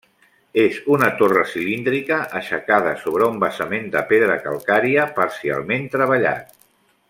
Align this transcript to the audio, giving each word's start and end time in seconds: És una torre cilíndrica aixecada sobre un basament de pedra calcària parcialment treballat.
És 0.61 0.77
una 0.93 1.09
torre 1.19 1.43
cilíndrica 1.51 2.17
aixecada 2.39 2.95
sobre 3.03 3.29
un 3.33 3.37
basament 3.45 3.87
de 3.97 4.03
pedra 4.13 4.39
calcària 4.49 5.07
parcialment 5.21 5.87
treballat. 5.99 6.61